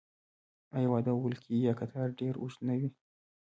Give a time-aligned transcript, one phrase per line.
[0.75, 2.89] آیا د واده ولکۍ یا قطار ډیر اوږد نه وي؟